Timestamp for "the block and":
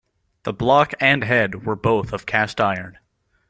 0.45-1.23